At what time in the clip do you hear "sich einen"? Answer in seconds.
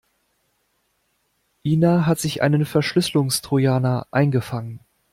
2.17-2.65